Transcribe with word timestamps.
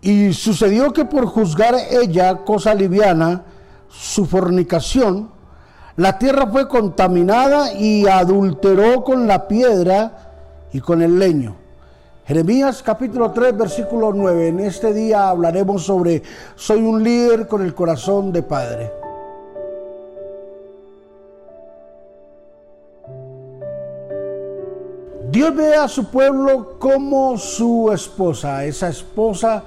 Y 0.00 0.32
sucedió 0.32 0.92
que 0.92 1.04
por 1.04 1.26
juzgar 1.26 1.74
ella 1.90 2.36
cosa 2.44 2.74
liviana, 2.74 3.42
su 3.88 4.26
fornicación, 4.26 5.30
la 5.96 6.18
tierra 6.18 6.46
fue 6.46 6.68
contaminada 6.68 7.72
y 7.72 8.06
adulteró 8.06 9.02
con 9.02 9.26
la 9.26 9.48
piedra 9.48 10.32
y 10.72 10.80
con 10.80 11.00
el 11.00 11.18
leño. 11.18 11.56
Jeremías 12.26 12.82
capítulo 12.82 13.30
3 13.30 13.56
versículo 13.56 14.12
9. 14.12 14.48
En 14.48 14.60
este 14.60 14.92
día 14.92 15.30
hablaremos 15.30 15.84
sobre 15.84 16.22
soy 16.54 16.80
un 16.80 17.02
líder 17.02 17.46
con 17.46 17.62
el 17.62 17.74
corazón 17.74 18.32
de 18.32 18.42
padre. 18.42 18.92
Dios 25.30 25.54
ve 25.54 25.76
a 25.76 25.88
su 25.88 26.10
pueblo 26.10 26.78
como 26.78 27.38
su 27.38 27.90
esposa, 27.92 28.64
esa 28.64 28.88
esposa 28.88 29.62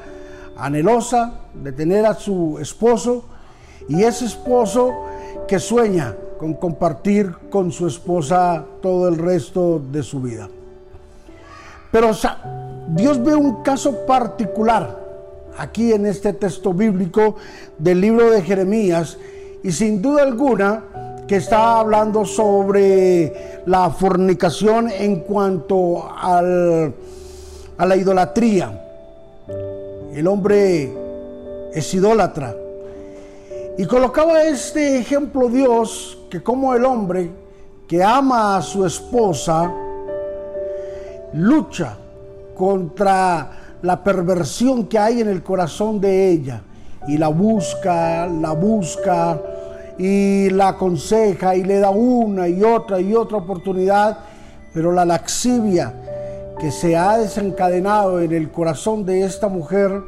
anhelosa 0.60 1.42
de 1.54 1.72
tener 1.72 2.06
a 2.06 2.14
su 2.14 2.58
esposo 2.60 3.26
y 3.88 4.04
ese 4.04 4.26
esposo 4.26 4.94
que 5.48 5.60
sueña 5.60 6.16
con 6.38 6.54
compartir 6.54 7.32
con 7.50 7.72
su 7.72 7.88
esposa 7.88 8.66
todo 8.82 9.10
el 9.10 9.18
resto 9.18 9.82
de 9.92 10.04
su 10.04 10.22
vida. 10.22 10.48
Pero 11.92 12.12
Dios 12.90 13.22
ve 13.24 13.36
un 13.36 13.64
caso 13.64 14.06
particular 14.06 15.00
aquí 15.58 15.92
en 15.92 16.06
este 16.06 16.34
texto 16.34 16.74
bíblico 16.74 17.36
del 17.78 18.00
libro 18.00 18.30
de 18.30 18.42
Jeremías 18.42 19.18
y 19.64 19.72
sin 19.72 20.02
duda 20.02 20.24
alguna 20.24 20.84
que 21.28 21.36
está 21.36 21.80
hablando 21.80 22.26
sobre 22.26 23.62
la 23.66 23.90
fornicación 23.90 24.90
en 24.90 25.20
cuanto 25.22 26.10
a 26.10 26.42
la 26.42 27.96
idolatría. 27.96 28.89
El 30.20 30.28
hombre 30.28 30.92
es 31.74 31.94
idólatra. 31.94 32.54
Y 33.78 33.86
colocaba 33.86 34.44
este 34.44 34.98
ejemplo 35.00 35.48
Dios 35.48 36.18
que 36.30 36.44
como 36.44 36.74
el 36.74 36.84
hombre 36.84 37.32
que 37.88 38.04
ama 38.04 38.58
a 38.58 38.62
su 38.62 38.86
esposa 38.86 39.74
lucha 41.32 41.98
contra 42.54 43.78
la 43.82 44.04
perversión 44.04 44.88
que 44.88 45.00
hay 45.00 45.22
en 45.22 45.30
el 45.30 45.42
corazón 45.42 46.02
de 46.02 46.32
ella 46.32 46.64
y 47.08 47.18
la 47.18 47.30
busca, 47.30 48.28
la 48.28 48.52
busca 48.52 49.42
y 49.98 50.50
la 50.50 50.68
aconseja 50.68 51.56
y 51.56 51.64
le 51.64 51.80
da 51.80 51.92
una 51.92 52.46
y 52.50 52.62
otra 52.62 53.00
y 53.00 53.16
otra 53.16 53.38
oportunidad, 53.38 54.18
pero 54.74 54.92
la 54.92 55.06
laxivia 55.06 56.09
que 56.60 56.72
se 56.72 56.98
ha 56.98 57.18
desencadenado 57.18 58.22
en 58.22 58.34
el 58.34 58.52
corazón 58.52 59.06
de 59.06 59.24
esta 59.24 59.48
mujer 59.48 60.04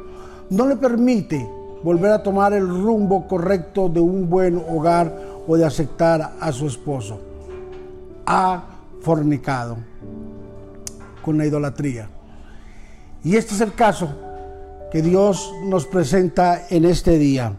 no 0.50 0.66
le 0.66 0.76
permite 0.76 1.48
volver 1.82 2.12
a 2.12 2.22
tomar 2.22 2.52
el 2.52 2.68
rumbo 2.68 3.26
correcto 3.26 3.88
de 3.88 4.00
un 4.00 4.28
buen 4.28 4.62
hogar 4.68 5.16
o 5.48 5.56
de 5.56 5.64
aceptar 5.64 6.32
a 6.38 6.52
su 6.52 6.66
esposo. 6.66 7.18
Ha 8.26 8.64
fornicado 9.00 9.78
con 11.24 11.38
la 11.38 11.46
idolatría. 11.46 12.08
Y 13.24 13.36
este 13.36 13.54
es 13.54 13.60
el 13.60 13.74
caso 13.74 14.08
que 14.90 15.00
Dios 15.00 15.52
nos 15.64 15.86
presenta 15.86 16.66
en 16.68 16.84
este 16.84 17.18
día. 17.18 17.54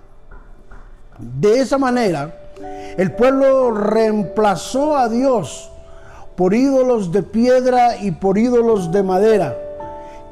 De 1.18 1.60
esa 1.60 1.78
manera, 1.78 2.36
el 2.98 3.12
pueblo 3.14 3.72
reemplazó 3.72 4.96
a 4.96 5.10
Dios 5.10 5.73
por 6.36 6.54
ídolos 6.54 7.12
de 7.12 7.24
piedra 7.24 7.98
y 7.98 8.12
por 8.12 8.38
ídolos 8.38 8.92
de 8.92 9.04
madera, 9.04 9.58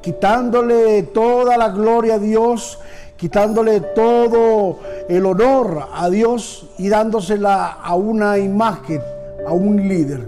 quitándole 0.02 1.04
toda 1.04 1.58
la 1.58 1.70
gloria 1.70 2.16
a 2.16 2.20
Dios 2.20 2.80
quitándole 3.22 3.82
todo 3.82 4.80
el 5.08 5.28
honor 5.28 5.90
a 5.94 6.10
Dios 6.10 6.66
y 6.80 6.90
dándosela 6.90 7.68
a 7.68 7.94
una 7.94 8.40
imagen, 8.40 9.00
a 9.46 9.54
un 9.54 9.88
líder. 9.88 10.28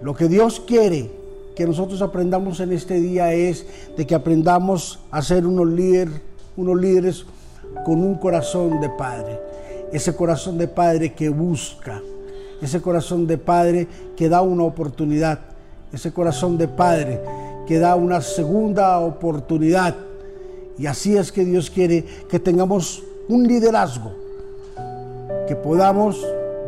Lo 0.00 0.14
que 0.14 0.26
Dios 0.26 0.58
quiere 0.66 1.10
que 1.54 1.66
nosotros 1.66 2.00
aprendamos 2.00 2.60
en 2.60 2.72
este 2.72 2.94
día 2.94 3.34
es 3.34 3.66
de 3.94 4.06
que 4.06 4.14
aprendamos 4.14 5.00
a 5.10 5.20
ser 5.20 5.46
unos, 5.46 5.68
líder, 5.68 6.08
unos 6.56 6.80
líderes 6.80 7.26
con 7.84 8.02
un 8.02 8.14
corazón 8.14 8.80
de 8.80 8.88
padre. 8.88 9.38
Ese 9.92 10.16
corazón 10.16 10.56
de 10.56 10.66
padre 10.66 11.12
que 11.12 11.28
busca, 11.28 12.00
ese 12.60 12.80
corazón 12.80 13.26
de 13.26 13.38
padre 13.38 13.86
que 14.16 14.28
da 14.28 14.42
una 14.42 14.64
oportunidad, 14.64 15.38
ese 15.92 16.12
corazón 16.12 16.58
de 16.58 16.68
padre 16.68 17.20
que 17.66 17.78
da 17.78 17.94
una 17.96 18.20
segunda 18.20 18.98
oportunidad. 18.98 19.94
Y 20.78 20.86
así 20.86 21.16
es 21.16 21.32
que 21.32 21.44
Dios 21.44 21.70
quiere 21.70 22.04
que 22.28 22.38
tengamos 22.38 23.02
un 23.28 23.46
liderazgo, 23.46 24.12
que 25.46 25.54
podamos 25.54 26.24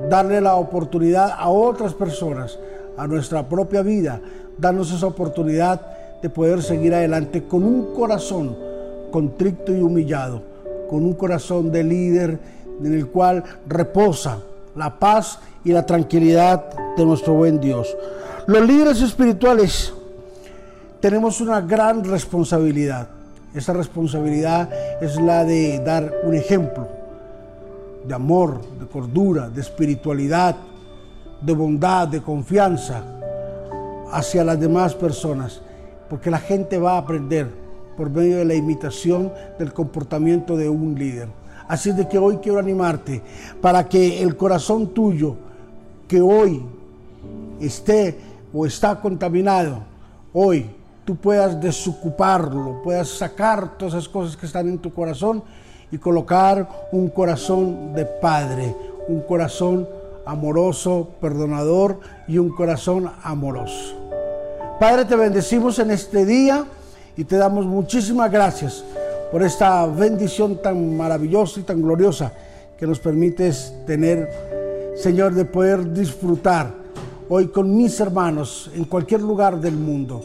darle 0.08 0.40
la 0.40 0.56
oportunidad 0.56 1.32
a 1.36 1.48
otras 1.48 1.94
personas, 1.94 2.58
a 2.96 3.06
nuestra 3.06 3.48
propia 3.48 3.82
vida, 3.82 4.20
darnos 4.58 4.92
esa 4.92 5.06
oportunidad 5.06 5.80
de 6.20 6.28
poder 6.28 6.62
seguir 6.62 6.94
adelante 6.94 7.44
con 7.44 7.64
un 7.64 7.94
corazón 7.94 8.56
contrito 9.10 9.74
y 9.74 9.80
humillado, 9.80 10.42
con 10.88 11.04
un 11.04 11.14
corazón 11.14 11.72
de 11.72 11.82
líder 11.82 12.38
en 12.82 12.94
el 12.94 13.06
cual 13.06 13.42
reposa 13.66 14.38
la 14.80 14.98
paz 14.98 15.38
y 15.64 15.70
la 15.70 15.86
tranquilidad 15.86 16.64
de 16.96 17.04
nuestro 17.06 17.34
buen 17.34 17.60
Dios. 17.60 17.96
Los 18.48 18.66
líderes 18.66 19.00
espirituales 19.00 19.94
tenemos 21.00 21.40
una 21.40 21.60
gran 21.60 22.02
responsabilidad 22.02 23.08
esa 23.54 23.72
responsabilidad 23.72 24.68
es 25.00 25.20
la 25.20 25.44
de 25.44 25.80
dar 25.80 26.12
un 26.22 26.34
ejemplo 26.34 26.86
de 28.04 28.14
amor, 28.14 28.60
de 28.78 28.86
cordura, 28.86 29.48
de 29.48 29.60
espiritualidad, 29.60 30.54
de 31.40 31.52
bondad, 31.52 32.06
de 32.06 32.22
confianza 32.22 33.02
hacia 34.12 34.44
las 34.44 34.58
demás 34.60 34.94
personas, 34.94 35.60
porque 36.08 36.30
la 36.30 36.38
gente 36.38 36.78
va 36.78 36.92
a 36.92 36.98
aprender 36.98 37.48
por 37.96 38.08
medio 38.08 38.38
de 38.38 38.44
la 38.44 38.54
imitación 38.54 39.32
del 39.58 39.72
comportamiento 39.72 40.56
de 40.56 40.68
un 40.68 40.94
líder. 40.94 41.28
Así 41.70 41.92
de 41.92 42.08
que 42.08 42.18
hoy 42.18 42.38
quiero 42.38 42.58
animarte 42.58 43.22
para 43.60 43.88
que 43.88 44.20
el 44.24 44.36
corazón 44.36 44.88
tuyo, 44.88 45.36
que 46.08 46.20
hoy 46.20 46.64
esté 47.60 48.18
o 48.52 48.66
está 48.66 49.00
contaminado, 49.00 49.78
hoy 50.32 50.66
tú 51.04 51.14
puedas 51.14 51.60
desocuparlo, 51.60 52.82
puedas 52.82 53.10
sacar 53.10 53.78
todas 53.78 53.94
esas 53.94 54.08
cosas 54.08 54.36
que 54.36 54.46
están 54.46 54.66
en 54.66 54.78
tu 54.78 54.92
corazón 54.92 55.44
y 55.92 55.98
colocar 55.98 56.88
un 56.90 57.08
corazón 57.08 57.94
de 57.94 58.04
padre, 58.04 58.74
un 59.06 59.20
corazón 59.20 59.88
amoroso, 60.26 61.10
perdonador 61.20 62.00
y 62.26 62.38
un 62.38 62.48
corazón 62.48 63.12
amoroso. 63.22 63.94
Padre, 64.80 65.04
te 65.04 65.14
bendecimos 65.14 65.78
en 65.78 65.92
este 65.92 66.24
día 66.24 66.64
y 67.16 67.22
te 67.22 67.36
damos 67.36 67.64
muchísimas 67.64 68.28
gracias 68.28 68.84
por 69.30 69.42
esta 69.42 69.86
bendición 69.86 70.60
tan 70.60 70.96
maravillosa 70.96 71.60
y 71.60 71.62
tan 71.62 71.80
gloriosa 71.80 72.32
que 72.76 72.86
nos 72.86 72.98
permites 72.98 73.72
tener, 73.86 74.28
Señor, 74.96 75.34
de 75.34 75.44
poder 75.44 75.92
disfrutar 75.92 76.72
hoy 77.28 77.48
con 77.48 77.76
mis 77.76 78.00
hermanos 78.00 78.70
en 78.74 78.84
cualquier 78.84 79.20
lugar 79.20 79.60
del 79.60 79.76
mundo. 79.76 80.20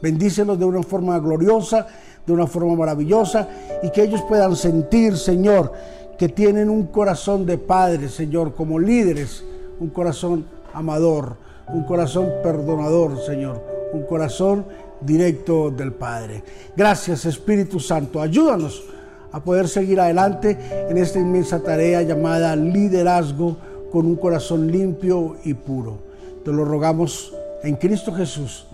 Bendícelos 0.00 0.58
de 0.58 0.64
una 0.64 0.82
forma 0.82 1.18
gloriosa, 1.18 1.86
de 2.24 2.32
una 2.32 2.46
forma 2.46 2.76
maravillosa 2.76 3.48
y 3.82 3.90
que 3.90 4.04
ellos 4.04 4.22
puedan 4.28 4.54
sentir, 4.54 5.16
Señor, 5.16 5.72
que 6.16 6.28
tienen 6.28 6.70
un 6.70 6.86
corazón 6.86 7.46
de 7.46 7.58
padre, 7.58 8.08
Señor, 8.08 8.54
como 8.54 8.78
líderes, 8.78 9.44
un 9.80 9.90
corazón 9.90 10.46
amador, 10.72 11.36
un 11.68 11.84
corazón 11.84 12.28
perdonador, 12.42 13.20
Señor, 13.24 13.60
un 13.92 14.02
corazón 14.04 14.66
directo 15.00 15.70
del 15.70 15.92
Padre. 15.92 16.42
Gracias, 16.76 17.24
Espíritu 17.24 17.80
Santo. 17.80 18.20
Ayúdanos 18.20 18.84
a 19.32 19.40
poder 19.40 19.68
seguir 19.68 20.00
adelante 20.00 20.56
en 20.88 20.96
esta 20.98 21.18
inmensa 21.18 21.62
tarea 21.62 22.02
llamada 22.02 22.56
liderazgo 22.56 23.56
con 23.90 24.06
un 24.06 24.16
corazón 24.16 24.70
limpio 24.70 25.36
y 25.44 25.54
puro. 25.54 25.98
Te 26.44 26.52
lo 26.52 26.64
rogamos 26.64 27.34
en 27.62 27.76
Cristo 27.76 28.12
Jesús. 28.12 28.66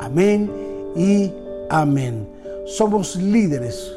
Amén 0.00 0.50
y 0.96 1.32
amén. 1.70 2.26
Somos 2.66 3.16
líderes 3.16 3.92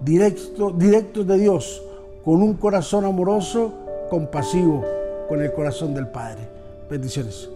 directos 0.00 1.26
de 1.26 1.38
Dios, 1.38 1.82
con 2.24 2.42
un 2.42 2.54
corazón 2.54 3.04
amoroso, 3.04 3.72
compasivo, 4.10 4.84
con 5.28 5.42
el 5.42 5.52
corazón 5.52 5.94
del 5.94 6.08
Padre. 6.08 6.48
Bendiciones. 6.90 7.55